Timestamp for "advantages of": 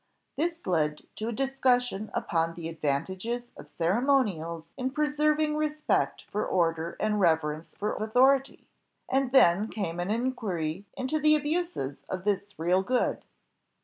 2.67-3.69